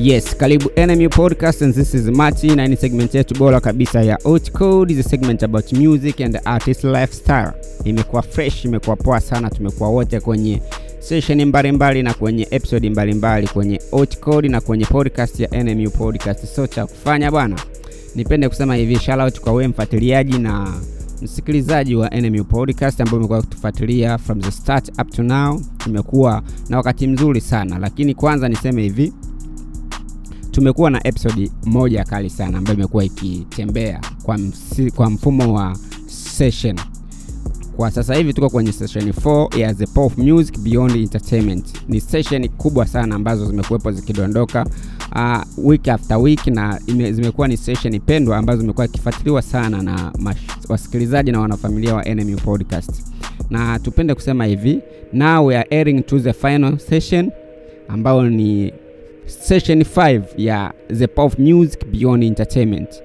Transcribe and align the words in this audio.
Yes, 0.00 0.36
karibu 0.36 0.70
NMU 0.76 1.08
Podcast 1.10 1.62
and 1.62 1.74
this 1.74 1.94
is 1.94 2.06
Martin 2.06 2.56
na 2.56 2.66
ni 2.66 2.76
segment 2.76 3.14
yetu 3.14 3.34
bora 3.34 3.60
kabisa 3.60 4.02
ya 4.02 4.18
Outcode, 4.24 4.92
is 4.92 5.06
a 5.06 5.08
segment 5.08 5.42
about 5.42 5.72
music 5.72 6.20
and 6.20 6.40
artist 6.44 6.84
lifestyle. 6.84 7.52
Imekuwa 7.84 8.22
fresh, 8.22 8.64
imekuwa 8.64 8.96
poa 8.96 9.20
sana, 9.20 9.50
tumekuwa 9.50 9.88
wote 9.90 10.20
kwenye 10.20 10.62
sesheni 11.00 11.44
mbalimbali 11.44 12.02
na 12.02 12.14
kwenye 12.14 12.46
episode 12.50 12.90
mbalimbali 12.90 13.48
kwenye 13.48 13.80
Outcode 13.92 14.48
na 14.48 14.60
kwenye 14.60 14.84
podcast 14.84 15.40
ya 15.40 15.64
NMU 15.64 15.90
Podcast. 15.90 16.46
So 16.46 16.66
cha 16.66 16.86
kufanya 16.86 17.30
bwana, 17.30 17.56
nipende 18.14 18.48
kusema 18.48 18.74
hivi, 18.76 18.98
shout 18.98 19.20
out 19.20 19.40
kwa 19.40 19.52
wewe 19.52 19.68
mfuatiliaji 19.68 20.38
na 20.38 20.74
msikilizaji 21.22 21.94
wa 21.94 22.08
NMU 22.10 22.44
Podcast 22.44 23.00
ambao 23.00 23.16
umekuwa 23.18 23.42
kutufuatilia 23.42 24.18
from 24.18 24.40
the 24.40 24.50
start 24.50 24.88
up 25.00 25.10
to 25.10 25.22
now. 25.22 25.60
Tumekuwa 25.78 26.42
na 26.68 26.76
wakati 26.76 27.06
mzuri 27.06 27.40
sana, 27.40 27.78
lakini 27.78 28.14
kwanza 28.14 28.48
niseme 28.48 28.82
hivi 28.82 29.12
tumekuwa 30.58 30.90
na 30.90 31.06
episodi 31.06 31.52
moja 31.64 32.04
kali 32.04 32.30
sana 32.30 32.58
ambayo 32.58 32.76
imekuwa 32.76 33.04
ikitembea 33.04 34.00
kwa, 34.22 34.38
kwa 34.94 35.10
mfumo 35.10 35.54
wa 35.54 35.76
session. 36.06 36.80
Kwa 37.76 37.90
sasa 37.90 38.14
hivi 38.14 38.32
tuko 38.34 38.50
kwenye 38.50 38.72
session 38.72 39.08
4 39.08 39.58
ya 39.58 39.74
the 39.74 39.86
pop 39.86 40.18
music 40.18 40.58
beyond 40.58 40.96
entertainment. 40.96 41.66
Ni 41.88 42.00
session 42.00 42.48
kubwa 42.48 42.86
sana 42.86 43.14
ambazo 43.14 43.46
zimekuwepo 43.46 43.92
zikidondoka 43.92 44.66
uh, 45.16 45.66
week 45.66 45.88
after 45.88 46.16
week 46.16 46.46
na 46.46 46.80
ime, 46.86 47.12
zimekuwa 47.12 47.48
ni 47.48 47.56
session 47.56 48.00
pendwa 48.00 48.36
ambazo 48.36 48.60
zimekuwa 48.60 48.86
ikifuatiliwa 48.86 49.42
sana 49.42 49.82
na 49.82 50.12
wasikilizaji 50.68 51.32
na 51.32 51.40
wanafamilia 51.40 51.94
wa 51.94 52.04
NMU 52.04 52.36
podcast. 52.36 53.02
Na 53.50 53.78
tupende 53.78 54.14
kusema 54.14 54.44
hivi 54.44 54.80
now 55.12 55.46
we 55.46 55.56
are 55.58 55.68
airing 55.78 56.06
to 56.06 56.18
the 56.20 56.32
final 56.32 56.78
session 56.78 57.30
ambayo 57.88 58.30
ni 58.30 58.72
session 59.28 59.80
5 59.82 60.22
ya 60.36 60.72
the 60.98 61.06
pop 61.06 61.38
music 61.38 61.86
beyond 61.86 62.24
entertainment. 62.24 63.02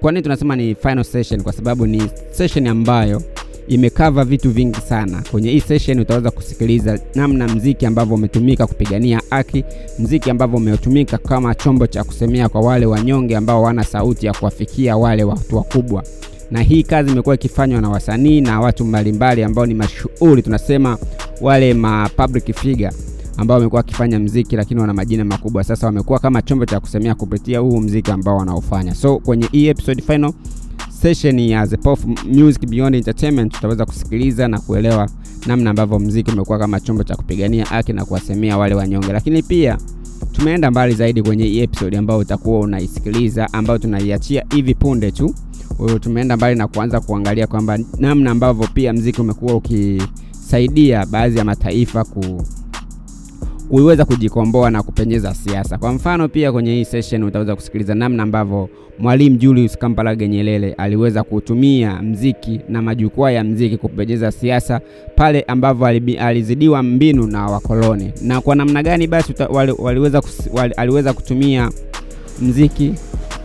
Kwa 0.00 0.12
nini 0.12 0.22
tunasema 0.22 0.56
ni 0.56 0.74
final 0.74 1.04
session? 1.04 1.42
Kwa 1.42 1.52
sababu 1.52 1.86
ni 1.86 2.02
session 2.30 2.66
ambayo 2.66 3.22
imekava 3.68 4.24
vitu 4.24 4.50
vingi 4.50 4.80
sana. 4.80 5.22
Kwenye 5.30 5.50
hii 5.50 5.60
session 5.60 6.00
utaweza 6.00 6.30
kusikiliza 6.30 7.00
namna 7.14 7.48
mziki 7.48 7.86
ambavyo 7.86 8.14
umetumika 8.14 8.66
kupigania 8.66 9.20
haki 9.30 9.64
mziki 9.98 10.30
ambavyo 10.30 10.56
umetumika 10.58 11.18
kama 11.18 11.54
chombo 11.54 11.86
cha 11.86 12.04
kusemea 12.04 12.48
kwa 12.48 12.60
wale 12.60 12.86
wanyonge 12.86 13.36
ambao 13.36 13.62
wana 13.62 13.84
sauti 13.84 14.26
ya 14.26 14.32
kuwafikia 14.32 14.96
wale 14.96 15.24
watu 15.24 15.56
wakubwa. 15.56 16.02
Na 16.50 16.62
hii 16.62 16.82
kazi 16.82 17.10
imekuwa 17.12 17.34
ikifanywa 17.34 17.80
na 17.80 17.88
wasanii 17.90 18.40
na 18.40 18.60
watu 18.60 18.84
mbalimbali 18.84 19.42
ambao 19.42 19.66
ni 19.66 19.74
mashuhuri 19.74 20.42
tunasema 20.42 20.98
wale 21.40 21.74
ma 21.74 22.10
public 22.16 22.54
figure 22.56 22.90
ambao 23.36 23.56
wamekuwa 23.56 23.78
wakifanya 23.78 24.18
mziki 24.18 24.56
lakini 24.56 24.80
wana 24.80 24.94
majina 24.94 25.24
makubwa. 25.24 25.64
Sasa 25.64 25.86
wamekuwa 25.86 26.18
kama 26.18 26.42
chombo 26.42 26.66
cha 26.66 26.80
kusemea 26.80 27.14
kupitia 27.14 27.58
huu 27.58 27.80
mziki 27.80 28.10
ambao 28.10 28.36
wanaofanya 28.36 28.94
so 28.94 29.18
kwenye 29.18 29.46
hii 29.52 29.66
episode 29.68 30.02
final 30.02 30.32
session 31.02 31.38
ya 31.38 31.66
the 31.66 31.76
pop 31.76 31.98
music 32.26 32.66
beyond 32.66 32.94
entertainment 32.94 33.52
tutaweza 33.52 33.86
kusikiliza 33.86 34.48
na 34.48 34.58
kuelewa 34.60 35.08
namna 35.46 35.70
ambavyo 35.70 35.98
mziki 35.98 36.30
umekuwa 36.30 36.58
kama 36.58 36.80
chombo 36.80 37.02
cha 37.04 37.16
kupigania 37.16 37.64
haki 37.64 37.92
na 37.92 38.04
kuwasemea 38.04 38.58
wale 38.58 38.74
wanyonge. 38.74 39.12
Lakini 39.12 39.42
pia 39.42 39.78
tumeenda 40.32 40.70
mbali 40.70 40.94
zaidi 40.94 41.22
kwenye 41.22 41.44
hii 41.44 41.60
episode 41.60 41.98
ambayo 41.98 42.20
utakuwa 42.20 42.60
unaisikiliza 42.60 43.52
ambayo 43.52 43.78
tunaiachia 43.78 44.44
hivi 44.54 44.74
punde 44.74 45.10
tu. 45.10 45.34
Tumeenda 46.00 46.36
mbali 46.36 46.58
na 46.58 46.68
kuanza 46.68 47.00
kuangalia 47.00 47.46
kwamba 47.46 47.78
namna 47.98 48.30
ambavyo 48.30 48.68
pia 48.74 48.92
mziki 48.92 49.20
umekuwa 49.20 49.54
ukisaidia 49.54 51.06
baadhi 51.06 51.38
ya 51.38 51.44
mataifa 51.44 52.04
ku 52.04 52.42
kuiweza 53.70 54.04
kujikomboa 54.04 54.70
na 54.70 54.82
kupenyeza 54.82 55.34
siasa. 55.34 55.78
Kwa 55.78 55.92
mfano, 55.92 56.28
pia 56.28 56.52
kwenye 56.52 56.74
hii 56.74 56.84
session 56.84 57.22
utaweza 57.24 57.56
kusikiliza 57.56 57.94
namna 57.94 58.22
ambavyo 58.22 58.68
Mwalimu 58.98 59.36
Julius 59.36 59.78
Kambarage 59.78 60.28
Nyerere 60.28 60.72
aliweza 60.72 61.22
kutumia 61.22 62.02
mziki 62.02 62.60
na 62.68 62.82
majukwaa 62.82 63.30
ya 63.30 63.44
mziki 63.44 63.76
kupenyeza 63.76 64.32
siasa 64.32 64.80
pale 65.16 65.42
ambavyo 65.42 65.86
alizidiwa 66.20 66.82
mbinu 66.82 67.26
na 67.26 67.46
wakoloni, 67.46 68.12
na 68.22 68.40
kwa 68.40 68.54
namna 68.56 68.82
gani 68.82 69.06
basi 69.06 69.34
wali, 69.50 69.72
waliweza, 69.78 70.22
wali, 70.52 70.74
aliweza 70.74 71.12
kutumia 71.12 71.70
mziki 72.42 72.94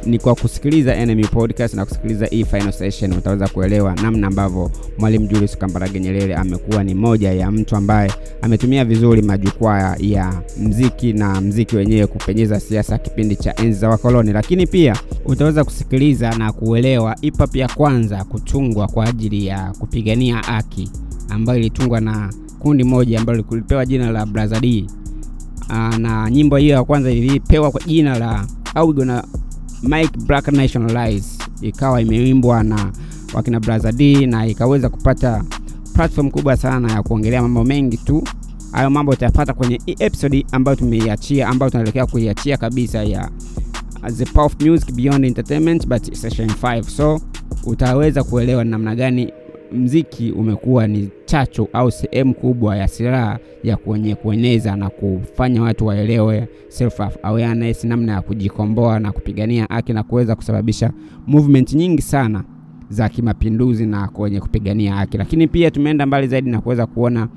ni 0.05 0.19
kwa 0.19 0.35
kusikiliza 0.35 1.05
NMU 1.05 1.27
podcast 1.27 1.73
na 1.73 1.85
kusikiliza 1.85 2.25
hii 2.25 2.43
final 2.45 2.71
session 2.71 3.13
utaweza 3.13 3.47
kuelewa 3.47 3.95
namna 3.95 4.27
ambavyo 4.27 4.71
Mwalimu 4.97 5.27
Julius 5.27 5.57
Kambarage 5.57 5.99
Nyerere 5.99 6.35
amekuwa 6.35 6.83
ni 6.83 6.93
moja 6.93 7.31
ya 7.33 7.51
mtu 7.51 7.75
ambaye 7.75 8.11
ametumia 8.41 8.85
vizuri 8.85 9.21
majukwaa 9.21 9.95
ya 9.99 10.41
mziki 10.59 11.13
na 11.13 11.41
mziki 11.41 11.75
wenyewe 11.75 12.07
kupenyeza 12.07 12.59
siasa 12.59 12.97
kipindi 12.97 13.35
cha 13.35 13.55
enzi 13.55 13.79
za 13.79 13.89
wakoloni, 13.89 14.31
lakini 14.33 14.67
pia 14.67 14.95
utaweza 15.25 15.63
kusikiliza 15.63 16.29
na 16.37 16.51
kuelewa 16.51 17.15
hip 17.21 17.55
ya 17.55 17.67
kwanza 17.67 18.23
kutungwa 18.23 18.87
kwa 18.87 19.05
ajili 19.05 19.45
ya 19.45 19.73
kupigania 19.79 20.35
haki 20.37 20.91
ambayo 21.29 21.59
ilitungwa 21.59 22.01
na 22.01 22.33
kundi 22.59 22.83
moja 22.83 23.19
ambalo 23.19 23.43
lilipewa 23.51 23.85
jina 23.85 24.11
la 24.11 24.25
Brother 24.25 24.61
na 25.99 26.29
nyimbo 26.31 26.57
hiyo 26.57 26.75
ya 26.75 26.83
kwanza 26.83 27.11
ilipewa 27.11 27.71
kwa 27.71 27.81
jina 27.81 28.19
la 28.19 28.47
au 28.75 28.93
Mike 29.87 30.17
Black 30.25 30.47
Nationalize 30.47 31.29
ikawa 31.61 32.01
imeimbwa 32.01 32.63
na 32.63 32.91
wakina 33.33 33.59
Brother 33.59 33.91
D 33.93 34.25
na 34.27 34.47
ikaweza 34.47 34.89
kupata 34.89 35.43
platform 35.93 36.31
kubwa 36.31 36.57
sana 36.57 36.91
ya 36.91 37.03
kuongelea 37.03 37.41
mambo 37.41 37.63
mengi 37.63 37.97
tu. 37.97 38.23
Hayo 38.71 38.89
mambo 38.89 39.11
utayapata 39.11 39.53
kwenye 39.53 39.81
episode 39.99 40.45
ambayo 40.51 40.75
tumeiachia, 40.75 41.47
ambayo 41.47 41.69
tunaelekea 41.69 42.05
kuiachia 42.05 42.57
kabisa 42.57 43.03
ya 43.03 43.29
The 44.17 44.25
Pop 44.25 44.61
Music 44.63 44.91
Beyond 44.91 45.25
Entertainment 45.25 45.87
but 45.87 46.13
session 46.13 46.49
5. 46.49 46.83
So 46.83 47.21
utaweza 47.63 48.23
kuelewa 48.23 48.63
namna 48.63 48.95
gani 48.95 49.33
mziki 49.75 50.31
umekuwa 50.31 50.87
ni 50.87 51.09
chacho 51.25 51.67
au 51.73 51.91
sehemu 51.91 52.33
kubwa 52.33 52.77
ya 52.77 52.87
silaha 52.87 53.39
ya 53.63 53.77
kwenye 53.77 54.15
kueneza 54.15 54.75
na 54.75 54.89
kufanya 54.89 55.61
watu 55.61 55.85
waelewe 55.85 56.47
self 56.67 56.99
awareness, 57.23 57.83
namna 57.83 58.11
ya 58.13 58.21
kujikomboa 58.21 58.99
na 58.99 59.11
kupigania 59.11 59.65
haki 59.69 59.93
na 59.93 60.03
kuweza 60.03 60.35
kusababisha 60.35 60.91
movement 61.27 61.73
nyingi 61.73 62.01
sana 62.01 62.43
za 62.89 63.09
kimapinduzi 63.09 63.85
na 63.85 64.07
kwenye 64.07 64.39
kupigania 64.39 64.93
haki. 64.95 65.17
Lakini 65.17 65.47
pia 65.47 65.71
tumeenda 65.71 66.05
mbali 66.05 66.27
zaidi 66.27 66.49
na 66.49 66.61
kuweza 66.61 66.85
kuona 66.85 67.27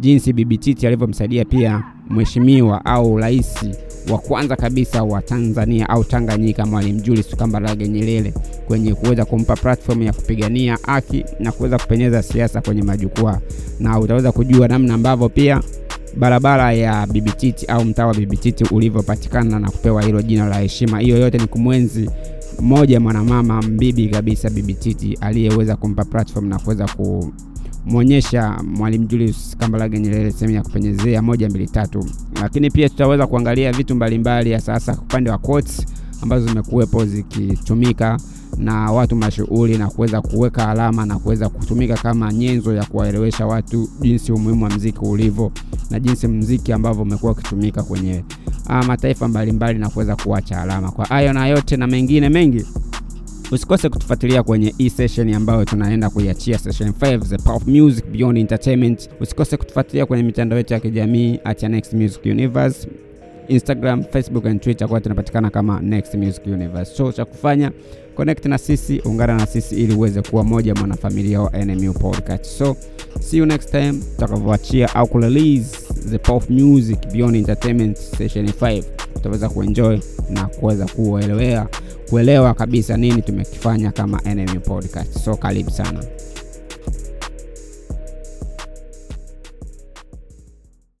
jinsi 0.00 0.32
Bibi 0.32 0.58
Titi 0.58 0.86
alivyomsaidia 0.86 1.44
pia 1.44 1.82
mheshimiwa 2.10 2.84
au 2.84 3.16
rais 3.18 3.54
wa 4.12 4.18
kwanza 4.18 4.56
kabisa 4.56 5.02
wa 5.02 5.22
Tanzania 5.22 5.88
au 5.88 6.04
Tanganyika, 6.04 6.66
Mwalimu 6.66 7.00
Julius 7.00 7.36
Kambarage 7.36 7.88
Nyerere 7.88 8.34
kwenye 8.66 8.94
kuweza 8.94 9.24
kumpa 9.24 9.56
platform 9.56 10.02
ya 10.02 10.12
kupigania 10.12 10.78
haki 10.82 11.24
na 11.40 11.52
kuweza 11.52 11.78
kupenyeza 11.78 12.22
siasa 12.22 12.60
kwenye 12.60 12.82
majukwaa, 12.82 13.40
na 13.80 13.98
utaweza 14.00 14.32
kujua 14.32 14.68
namna 14.68 14.94
ambavyo 14.94 15.28
pia 15.28 15.60
barabara 16.16 16.72
ya 16.72 17.06
Bibi 17.06 17.30
Titi 17.30 17.66
au 17.66 17.84
mtaa 17.84 18.06
wa 18.06 18.14
Bibi 18.14 18.36
Titi 18.36 18.64
ulivyopatikana 18.74 19.58
na 19.58 19.70
kupewa 19.70 20.02
hilo 20.02 20.22
jina 20.22 20.46
la 20.48 20.58
heshima. 20.58 21.00
Hiyo 21.00 21.16
yote 21.18 21.38
ni 21.38 21.46
kumwenzi 21.46 22.10
mmoja 22.60 23.00
mwanamama 23.00 23.62
mbibi 23.62 24.08
kabisa, 24.08 24.50
Bibi 24.50 24.74
Titi 24.74 25.18
aliyeweza 25.20 25.76
kumpa 25.76 26.04
platform 26.04 26.48
na 26.48 26.58
kuweza 26.58 26.86
ku 26.88 27.32
mwonyesha 27.86 28.62
Mwalimu 28.76 29.04
Julius 29.06 29.56
Kambarage 29.56 29.98
Nyerere 30.00 30.30
sehemu 30.32 30.54
ya 30.54 30.62
kupenyezea 30.62 31.22
moja 31.22 31.48
mbili 31.48 31.66
tatu, 31.66 32.06
lakini 32.42 32.70
pia 32.70 32.88
tutaweza 32.88 33.26
kuangalia 33.26 33.72
vitu 33.72 33.94
mbalimbali 33.94 34.50
ya 34.50 34.60
sasa 34.60 34.92
upande 34.92 35.30
wa 35.30 35.38
quotes 35.38 35.86
ambazo 36.22 36.46
zimekuwepo 36.46 37.04
zikitumika 37.04 38.18
na 38.58 38.92
watu 38.92 39.16
mashuhuri 39.16 39.78
na 39.78 39.88
kuweza 39.90 40.20
kuweka 40.20 40.68
alama 40.68 41.06
na 41.06 41.18
kuweza 41.18 41.48
kutumika 41.48 41.96
kama 41.96 42.32
nyenzo 42.32 42.74
ya 42.74 42.84
kuwaelewesha 42.84 43.46
watu 43.46 43.88
jinsi 44.00 44.32
umuhimu 44.32 44.64
wa 44.64 44.70
mziki 44.70 44.98
ulivyo 44.98 45.52
na 45.90 46.00
jinsi 46.00 46.28
mziki 46.28 46.72
ambavyo 46.72 47.02
umekuwa 47.02 47.32
ukitumika 47.32 47.82
kwenye 47.82 48.24
uh, 48.68 48.84
mataifa 48.86 49.28
mbalimbali 49.28 49.78
na 49.78 49.88
kuweza 49.88 50.16
kuacha 50.16 50.60
alama. 50.62 50.90
Kwa 50.90 51.04
hayo 51.06 51.32
na 51.32 51.46
yote 51.46 51.76
na 51.76 51.86
mengine 51.86 52.28
mengi 52.28 52.64
usikose 53.52 53.88
kutufuatilia 53.88 54.42
kwenye 54.42 54.74
hii 54.78 54.90
session 54.90 55.34
ambayo 55.34 55.64
tunaenda 55.64 56.10
kuiachia 56.10 56.58
session 56.58 56.90
5 56.90 57.20
the 57.20 57.36
pop 57.36 57.66
music 57.66 58.06
beyond 58.06 58.38
entertainment. 58.38 59.10
Usikose 59.20 59.56
kutufuatilia 59.56 60.06
kwenye 60.06 60.22
mitandao 60.22 60.58
yetu 60.58 60.72
ya 60.72 60.80
kijamii 60.80 61.38
at 61.44 61.62
next 61.62 61.92
music 61.92 62.24
universe. 62.26 62.88
Instagram 63.48 64.04
facebook 64.04 64.46
and 64.46 64.60
twitter 64.60 64.88
kwa 64.88 65.00
tunapatikana 65.00 65.50
kama 65.50 65.80
next 65.80 66.14
music 66.14 66.46
universe. 66.46 66.94
So 66.96 67.12
cha 67.12 67.24
kufanya 67.24 67.72
connect 68.14 68.44
na 68.46 68.58
sisi 68.58 69.00
ungana 69.00 69.34
na 69.36 69.46
sisi 69.46 69.74
ili 69.74 69.94
uweze 69.94 70.22
kuwa 70.22 70.44
moja 70.44 70.74
mwanafamilia 70.74 71.40
wa 71.40 71.50
nmu 71.64 71.92
podcast. 71.92 72.44
So 72.44 72.76
see 73.20 73.36
you 73.38 73.46
next 73.46 73.70
time 73.70 73.92
tutakavyoachia 73.92 74.94
au 74.94 75.06
kurelease 75.06 75.76
the 76.10 76.18
pop 76.18 76.50
music 76.50 76.98
beyond 77.12 77.36
entertainment 77.36 77.96
session 77.96 78.46
5 78.46 78.82
utaweza 79.16 79.48
kuenjoy 79.48 79.98
na 80.30 80.44
kuweza 80.46 80.86
kuelewa 80.86 81.68
kuelewa 82.14 82.54
kabisa 82.54 82.96
nini 82.96 83.22
tumekifanya 83.22 83.92
kama 83.92 84.20
NMU 84.34 84.60
podcast. 84.60 85.18
So 85.24 85.36
karibu 85.36 85.70
sana. 85.70 86.04